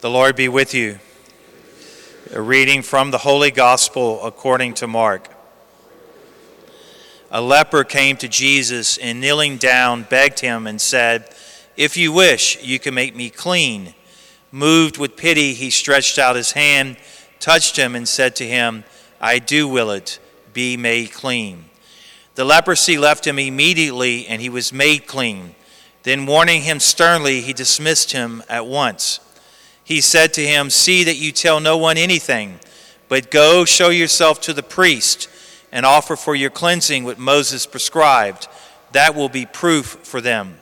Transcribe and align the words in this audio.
The 0.00 0.08
Lord 0.08 0.36
be 0.36 0.48
with 0.48 0.74
you. 0.74 1.00
A 2.32 2.40
reading 2.40 2.82
from 2.82 3.10
the 3.10 3.18
Holy 3.18 3.50
Gospel 3.50 4.24
according 4.24 4.74
to 4.74 4.86
Mark. 4.86 5.28
A 7.32 7.40
leper 7.40 7.82
came 7.82 8.16
to 8.18 8.28
Jesus 8.28 8.96
and 8.98 9.20
kneeling 9.20 9.56
down 9.56 10.04
begged 10.04 10.38
him 10.38 10.68
and 10.68 10.80
said, 10.80 11.34
If 11.76 11.96
you 11.96 12.12
wish, 12.12 12.62
you 12.62 12.78
can 12.78 12.94
make 12.94 13.16
me 13.16 13.28
clean. 13.28 13.92
Moved 14.52 14.98
with 14.98 15.16
pity, 15.16 15.52
he 15.52 15.68
stretched 15.68 16.16
out 16.16 16.36
his 16.36 16.52
hand, 16.52 16.96
touched 17.40 17.76
him, 17.76 17.96
and 17.96 18.06
said 18.06 18.36
to 18.36 18.46
him, 18.46 18.84
I 19.20 19.40
do 19.40 19.66
will 19.66 19.90
it, 19.90 20.20
be 20.52 20.76
made 20.76 21.10
clean. 21.12 21.64
The 22.36 22.44
leprosy 22.44 22.98
left 22.98 23.26
him 23.26 23.40
immediately, 23.40 24.28
and 24.28 24.40
he 24.40 24.48
was 24.48 24.72
made 24.72 25.08
clean. 25.08 25.56
Then, 26.04 26.24
warning 26.24 26.62
him 26.62 26.78
sternly, 26.78 27.40
he 27.40 27.52
dismissed 27.52 28.12
him 28.12 28.44
at 28.48 28.64
once 28.64 29.18
he 29.88 30.02
said 30.02 30.34
to 30.34 30.46
him, 30.46 30.68
See 30.68 31.02
that 31.04 31.16
you 31.16 31.32
tell 31.32 31.60
no 31.60 31.78
one 31.78 31.96
anything, 31.96 32.60
but 33.08 33.30
go 33.30 33.64
show 33.64 33.88
yourself 33.88 34.38
to 34.42 34.52
the 34.52 34.62
priest 34.62 35.30
and 35.72 35.86
offer 35.86 36.14
for 36.14 36.34
your 36.34 36.50
cleansing 36.50 37.04
what 37.04 37.18
Moses 37.18 37.64
prescribed. 37.64 38.48
That 38.92 39.14
will 39.14 39.30
be 39.30 39.46
proof 39.46 39.86
for 40.02 40.20
them. 40.20 40.58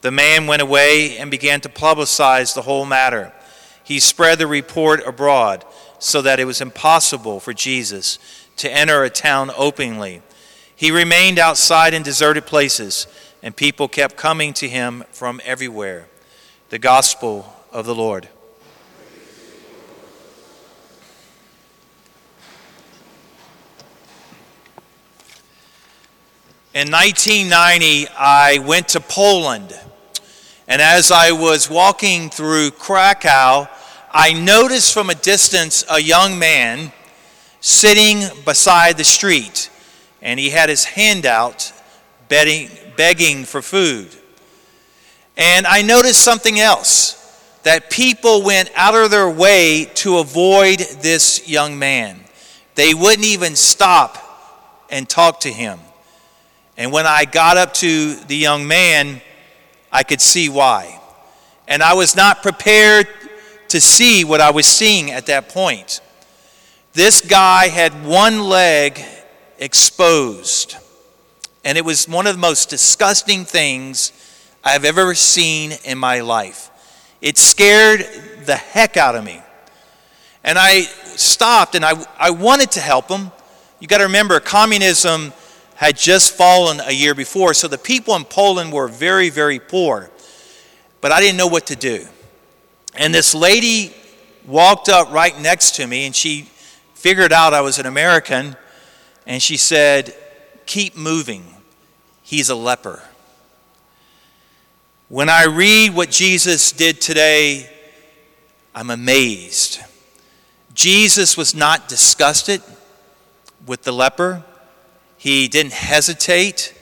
The 0.00 0.10
man 0.10 0.48
went 0.48 0.60
away 0.60 1.16
and 1.18 1.30
began 1.30 1.60
to 1.60 1.68
publicize 1.68 2.52
the 2.52 2.62
whole 2.62 2.84
matter. 2.84 3.32
He 3.84 4.00
spread 4.00 4.40
the 4.40 4.48
report 4.48 5.06
abroad 5.06 5.64
so 6.00 6.20
that 6.22 6.40
it 6.40 6.44
was 6.44 6.60
impossible 6.60 7.38
for 7.38 7.52
Jesus 7.52 8.18
to 8.56 8.68
enter 8.68 9.04
a 9.04 9.08
town 9.08 9.52
openly. 9.56 10.20
He 10.74 10.90
remained 10.90 11.38
outside 11.38 11.94
in 11.94 12.02
deserted 12.02 12.44
places, 12.44 13.06
and 13.40 13.54
people 13.54 13.86
kept 13.86 14.16
coming 14.16 14.52
to 14.54 14.68
him 14.68 15.04
from 15.12 15.40
everywhere. 15.44 16.08
The 16.70 16.80
Gospel 16.80 17.54
of 17.70 17.86
the 17.86 17.94
Lord. 17.94 18.28
In 26.78 26.92
1990, 26.92 28.06
I 28.16 28.58
went 28.58 28.86
to 28.90 29.00
Poland. 29.00 29.76
And 30.68 30.80
as 30.80 31.10
I 31.10 31.32
was 31.32 31.68
walking 31.68 32.30
through 32.30 32.70
Krakow, 32.70 33.66
I 34.12 34.32
noticed 34.32 34.94
from 34.94 35.10
a 35.10 35.16
distance 35.16 35.84
a 35.90 35.98
young 36.00 36.38
man 36.38 36.92
sitting 37.60 38.22
beside 38.44 38.96
the 38.96 39.02
street. 39.02 39.70
And 40.22 40.38
he 40.38 40.50
had 40.50 40.68
his 40.68 40.84
hand 40.84 41.26
out, 41.26 41.72
begging, 42.28 43.44
for 43.44 43.60
food. 43.60 44.14
And 45.36 45.66
I 45.66 45.82
noticed 45.82 46.22
something 46.22 46.60
else 46.60 47.16
that 47.64 47.90
people 47.90 48.44
went 48.44 48.70
out 48.76 48.94
of 48.94 49.10
their 49.10 49.28
way 49.28 49.90
to 49.94 50.18
avoid 50.18 50.78
this 50.78 51.48
young 51.48 51.76
man. 51.76 52.20
They 52.76 52.94
wouldn't 52.94 53.26
even 53.26 53.56
stop 53.56 54.86
and 54.88 55.08
talk 55.08 55.40
to 55.40 55.50
him. 55.50 55.80
And 56.78 56.92
when 56.92 57.06
I 57.06 57.24
got 57.24 57.56
up 57.56 57.74
to 57.74 58.14
the 58.14 58.36
young 58.36 58.68
man, 58.68 59.20
I 59.90 60.04
could 60.04 60.20
see 60.20 60.48
why. 60.48 61.00
And 61.66 61.82
I 61.82 61.94
was 61.94 62.14
not 62.14 62.40
prepared 62.40 63.08
to 63.68 63.80
see 63.80 64.24
what 64.24 64.40
I 64.40 64.52
was 64.52 64.64
seeing 64.64 65.10
at 65.10 65.26
that 65.26 65.48
point. 65.48 66.00
This 66.92 67.20
guy 67.20 67.66
had 67.66 68.06
one 68.06 68.44
leg 68.44 69.02
exposed. 69.58 70.76
And 71.64 71.76
it 71.76 71.84
was 71.84 72.08
one 72.08 72.28
of 72.28 72.36
the 72.36 72.40
most 72.40 72.70
disgusting 72.70 73.44
things 73.44 74.12
I've 74.62 74.84
ever 74.84 75.16
seen 75.16 75.72
in 75.84 75.98
my 75.98 76.20
life. 76.20 76.70
It 77.20 77.38
scared 77.38 78.06
the 78.46 78.54
heck 78.54 78.96
out 78.96 79.16
of 79.16 79.24
me. 79.24 79.42
And 80.44 80.56
I 80.56 80.82
stopped 80.82 81.74
and 81.74 81.84
I, 81.84 82.06
I 82.16 82.30
wanted 82.30 82.70
to 82.72 82.80
help 82.80 83.08
him. 83.08 83.32
You 83.80 83.88
got 83.88 83.98
to 83.98 84.04
remember, 84.04 84.38
communism 84.38 85.32
had 85.78 85.96
just 85.96 86.34
fallen 86.36 86.80
a 86.80 86.90
year 86.90 87.14
before, 87.14 87.54
so 87.54 87.68
the 87.68 87.78
people 87.78 88.16
in 88.16 88.24
Poland 88.24 88.72
were 88.72 88.88
very, 88.88 89.30
very 89.30 89.60
poor. 89.60 90.10
But 91.00 91.12
I 91.12 91.20
didn't 91.20 91.36
know 91.36 91.46
what 91.46 91.66
to 91.66 91.76
do. 91.76 92.04
And 92.96 93.14
this 93.14 93.32
lady 93.32 93.94
walked 94.44 94.88
up 94.88 95.12
right 95.12 95.40
next 95.40 95.76
to 95.76 95.86
me, 95.86 96.04
and 96.04 96.16
she 96.16 96.48
figured 96.94 97.32
out 97.32 97.54
I 97.54 97.60
was 97.60 97.78
an 97.78 97.86
American, 97.86 98.56
and 99.24 99.40
she 99.40 99.56
said, 99.56 100.16
Keep 100.66 100.96
moving. 100.96 101.44
He's 102.24 102.50
a 102.50 102.56
leper. 102.56 103.00
When 105.08 105.28
I 105.28 105.44
read 105.44 105.94
what 105.94 106.10
Jesus 106.10 106.72
did 106.72 107.00
today, 107.00 107.70
I'm 108.74 108.90
amazed. 108.90 109.78
Jesus 110.74 111.36
was 111.36 111.54
not 111.54 111.86
disgusted 111.86 112.62
with 113.64 113.84
the 113.84 113.92
leper. 113.92 114.42
He 115.18 115.48
didn't 115.48 115.72
hesitate. 115.72 116.74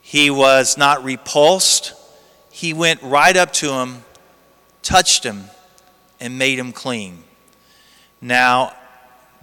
He 0.00 0.30
was 0.30 0.78
not 0.78 1.04
repulsed. 1.04 1.92
He 2.50 2.72
went 2.72 3.02
right 3.02 3.36
up 3.36 3.52
to 3.54 3.72
him, 3.72 4.04
touched 4.82 5.24
him, 5.24 5.44
and 6.20 6.38
made 6.38 6.58
him 6.58 6.72
clean. 6.72 7.24
Now, 8.20 8.72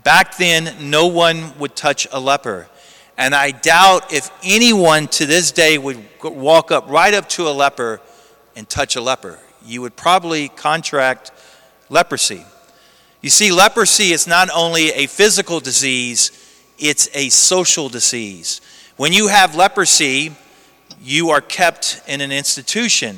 back 0.04 0.38
then, 0.38 0.90
no 0.90 1.08
one 1.08 1.58
would 1.60 1.76
touch 1.76 2.08
a 2.12 2.20
leper. 2.20 2.68
And 3.18 3.36
I 3.36 3.52
doubt 3.52 4.12
if 4.12 4.30
anyone 4.44 5.08
to 5.10 5.26
this 5.26 5.52
day 5.52 5.78
would 5.78 6.04
walk 6.24 6.72
up 6.72 6.90
right 6.90 7.14
up 7.14 7.30
to 7.30 7.48
a 7.48 7.52
leper 7.52 8.02
and 8.56 8.68
touch 8.68 8.96
a 8.96 9.02
leper. 9.02 9.40
You 9.66 9.82
would 9.82 9.96
probably 9.96 10.50
contract 10.50 11.32
leprosy. 11.90 12.46
You 13.22 13.30
see, 13.30 13.52
leprosy 13.52 14.12
is 14.12 14.28
not 14.28 14.50
only 14.54 14.92
a 14.92 15.08
physical 15.08 15.60
disease, 15.60 16.45
it's 16.78 17.10
a 17.14 17.30
social 17.30 17.90
disease. 17.90 18.62
When 18.98 19.14
you 19.14 19.28
have 19.28 19.56
leprosy, 19.56 20.34
you 21.02 21.30
are 21.30 21.42
kept 21.42 22.02
in 22.08 22.22
an 22.22 22.32
institution. 22.32 23.18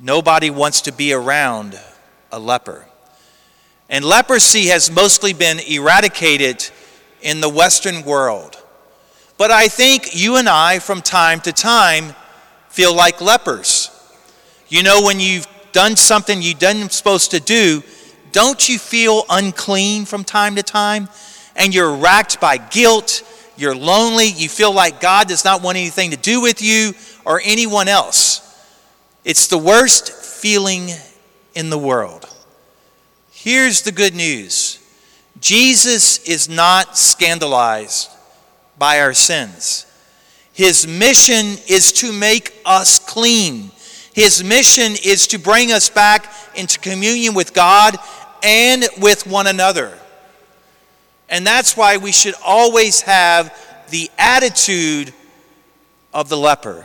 Nobody 0.00 0.50
wants 0.50 0.82
to 0.82 0.92
be 0.92 1.12
around 1.12 1.78
a 2.30 2.38
leper. 2.38 2.86
And 3.88 4.04
leprosy 4.04 4.66
has 4.66 4.90
mostly 4.90 5.32
been 5.32 5.58
eradicated 5.60 6.68
in 7.20 7.40
the 7.40 7.48
Western 7.48 8.04
world. 8.04 8.62
But 9.36 9.50
I 9.50 9.68
think 9.68 10.14
you 10.14 10.36
and 10.36 10.48
I, 10.48 10.78
from 10.78 11.02
time 11.02 11.40
to 11.40 11.52
time, 11.52 12.14
feel 12.68 12.94
like 12.94 13.20
lepers. 13.20 13.90
You 14.68 14.82
know, 14.82 15.02
when 15.02 15.20
you've 15.20 15.46
done 15.72 15.96
something 15.96 16.40
you 16.40 16.54
didn't 16.54 16.92
supposed 16.92 17.32
to 17.32 17.40
do, 17.40 17.82
don't 18.32 18.68
you 18.68 18.78
feel 18.78 19.24
unclean 19.28 20.06
from 20.06 20.24
time 20.24 20.56
to 20.56 20.62
time? 20.62 21.08
And 21.56 21.74
you're 21.74 21.94
racked 21.94 22.40
by 22.40 22.58
guilt, 22.58 23.22
you're 23.56 23.76
lonely, 23.76 24.26
you 24.26 24.48
feel 24.48 24.72
like 24.72 25.00
God 25.00 25.28
does 25.28 25.44
not 25.44 25.62
want 25.62 25.76
anything 25.76 26.10
to 26.10 26.16
do 26.16 26.40
with 26.40 26.62
you 26.62 26.92
or 27.24 27.40
anyone 27.44 27.88
else. 27.88 28.40
It's 29.24 29.46
the 29.46 29.58
worst 29.58 30.12
feeling 30.12 30.88
in 31.54 31.70
the 31.70 31.78
world. 31.78 32.28
Here's 33.30 33.82
the 33.82 33.92
good 33.92 34.14
news 34.14 34.78
Jesus 35.40 36.18
is 36.28 36.48
not 36.48 36.96
scandalized 36.96 38.10
by 38.78 39.00
our 39.00 39.14
sins. 39.14 39.86
His 40.52 40.86
mission 40.86 41.56
is 41.68 41.92
to 41.94 42.12
make 42.12 42.54
us 42.64 42.98
clean. 42.98 43.70
His 44.12 44.44
mission 44.44 44.92
is 45.04 45.26
to 45.28 45.38
bring 45.38 45.72
us 45.72 45.88
back 45.88 46.30
into 46.54 46.78
communion 46.78 47.34
with 47.34 47.54
God 47.54 47.96
and 48.42 48.86
with 49.00 49.26
one 49.26 49.46
another. 49.46 49.98
And 51.32 51.46
that's 51.46 51.78
why 51.78 51.96
we 51.96 52.12
should 52.12 52.34
always 52.44 53.00
have 53.00 53.58
the 53.88 54.10
attitude 54.18 55.14
of 56.12 56.28
the 56.28 56.36
leper. 56.36 56.84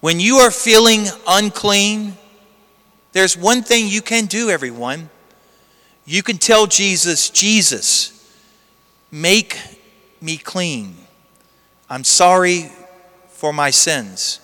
When 0.00 0.18
you 0.18 0.36
are 0.36 0.50
feeling 0.50 1.04
unclean, 1.28 2.16
there's 3.12 3.36
one 3.36 3.62
thing 3.62 3.86
you 3.86 4.00
can 4.00 4.24
do, 4.24 4.48
everyone. 4.48 5.10
You 6.06 6.22
can 6.22 6.38
tell 6.38 6.66
Jesus, 6.66 7.28
Jesus, 7.28 8.34
make 9.12 9.58
me 10.22 10.38
clean. 10.38 10.96
I'm 11.90 12.04
sorry 12.04 12.72
for 13.28 13.52
my 13.52 13.68
sins. 13.68 14.40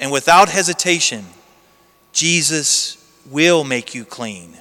And 0.00 0.10
without 0.10 0.48
hesitation, 0.48 1.26
Jesus 2.12 2.96
will 3.26 3.62
make 3.62 3.94
you 3.94 4.06
clean. 4.06 4.56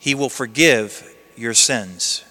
He 0.00 0.16
will 0.16 0.28
forgive 0.28 1.14
your 1.36 1.54
sins. 1.54 2.24